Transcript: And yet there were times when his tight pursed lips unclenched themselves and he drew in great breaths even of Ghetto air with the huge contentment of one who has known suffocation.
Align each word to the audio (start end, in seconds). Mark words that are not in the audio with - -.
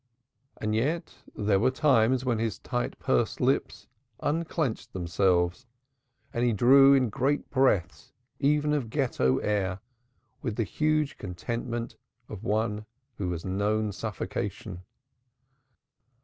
And 0.59 0.73
yet 0.73 1.13
there 1.35 1.59
were 1.59 1.69
times 1.69 2.25
when 2.25 2.39
his 2.39 2.57
tight 2.57 2.97
pursed 2.97 3.39
lips 3.39 3.85
unclenched 4.19 4.93
themselves 4.93 5.67
and 6.33 6.43
he 6.43 6.53
drew 6.53 6.95
in 6.95 7.09
great 7.09 7.51
breaths 7.51 8.11
even 8.39 8.73
of 8.73 8.89
Ghetto 8.89 9.37
air 9.37 9.79
with 10.41 10.55
the 10.55 10.63
huge 10.63 11.19
contentment 11.19 11.97
of 12.29 12.43
one 12.43 12.87
who 13.19 13.31
has 13.31 13.45
known 13.45 13.91
suffocation. 13.91 14.81